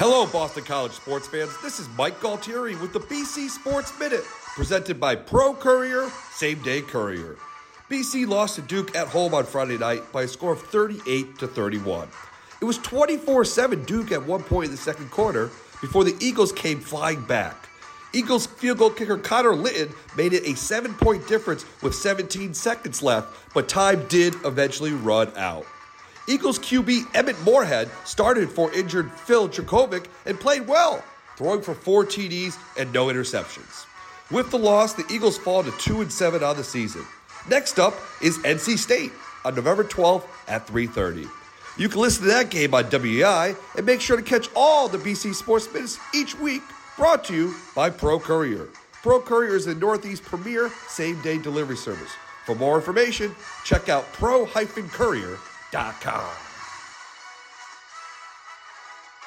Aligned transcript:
Hello, 0.00 0.24
Boston 0.24 0.64
College 0.64 0.92
sports 0.92 1.28
fans. 1.28 1.50
This 1.62 1.78
is 1.78 1.86
Mike 1.90 2.20
Galtieri 2.20 2.74
with 2.80 2.94
the 2.94 3.00
BC 3.00 3.50
Sports 3.50 3.92
Minute, 4.00 4.24
presented 4.54 4.98
by 4.98 5.14
Pro 5.14 5.52
Courier, 5.52 6.08
Same 6.32 6.58
Day 6.62 6.80
Courier. 6.80 7.36
BC 7.90 8.26
lost 8.26 8.56
to 8.56 8.62
Duke 8.62 8.96
at 8.96 9.08
home 9.08 9.34
on 9.34 9.44
Friday 9.44 9.76
night 9.76 10.10
by 10.10 10.22
a 10.22 10.26
score 10.26 10.54
of 10.54 10.62
38 10.62 11.38
to 11.40 11.46
31. 11.46 12.08
It 12.62 12.64
was 12.64 12.78
24 12.78 13.44
7 13.44 13.84
Duke 13.84 14.10
at 14.10 14.24
one 14.24 14.42
point 14.42 14.64
in 14.64 14.70
the 14.70 14.78
second 14.78 15.10
quarter 15.10 15.50
before 15.82 16.04
the 16.04 16.16
Eagles 16.18 16.50
came 16.50 16.80
flying 16.80 17.20
back. 17.20 17.68
Eagles 18.14 18.46
field 18.46 18.78
goal 18.78 18.88
kicker 18.88 19.18
Connor 19.18 19.54
Lytton 19.54 19.94
made 20.16 20.32
it 20.32 20.46
a 20.46 20.56
seven 20.56 20.94
point 20.94 21.28
difference 21.28 21.66
with 21.82 21.94
17 21.94 22.54
seconds 22.54 23.02
left, 23.02 23.52
but 23.52 23.68
time 23.68 24.06
did 24.08 24.34
eventually 24.46 24.94
run 24.94 25.30
out. 25.36 25.66
Eagles 26.28 26.58
QB 26.58 27.14
Emmett 27.14 27.40
Morehead 27.42 27.90
started 28.04 28.50
for 28.50 28.72
injured 28.72 29.10
Phil 29.12 29.48
Jurkovec 29.48 30.06
and 30.26 30.38
played 30.38 30.66
well, 30.66 31.02
throwing 31.36 31.62
for 31.62 31.74
four 31.74 32.04
TDs 32.04 32.56
and 32.78 32.92
no 32.92 33.06
interceptions. 33.06 33.86
With 34.30 34.50
the 34.50 34.58
loss, 34.58 34.92
the 34.92 35.04
Eagles 35.10 35.38
fall 35.38 35.64
to 35.64 35.70
2 35.78 36.02
and 36.02 36.12
7 36.12 36.42
on 36.42 36.56
the 36.56 36.64
season. 36.64 37.04
Next 37.48 37.78
up 37.78 37.94
is 38.22 38.38
NC 38.38 38.78
State 38.78 39.12
on 39.44 39.54
November 39.54 39.82
12th 39.82 40.24
at 40.46 40.66
3:30. 40.66 41.28
You 41.76 41.88
can 41.88 42.00
listen 42.00 42.24
to 42.24 42.28
that 42.28 42.50
game 42.50 42.74
on 42.74 42.84
WEEI 42.84 43.56
and 43.76 43.86
make 43.86 44.00
sure 44.00 44.16
to 44.16 44.22
catch 44.22 44.48
all 44.54 44.88
the 44.88 44.98
BC 44.98 45.34
Sports 45.34 45.72
Minutes 45.72 45.98
each 46.14 46.38
week 46.38 46.62
brought 46.96 47.24
to 47.24 47.34
you 47.34 47.54
by 47.74 47.88
Pro 47.88 48.20
Courier. 48.20 48.68
Pro 49.02 49.20
Courier 49.20 49.56
is 49.56 49.64
the 49.64 49.74
Northeast 49.74 50.22
premier 50.22 50.70
same-day 50.88 51.38
delivery 51.38 51.76
service. 51.76 52.10
For 52.44 52.54
more 52.54 52.76
information, 52.76 53.34
check 53.64 53.88
out 53.88 54.12
pro-courier.com. 54.12 55.59
Dot 55.70 56.00
com. 56.00 56.49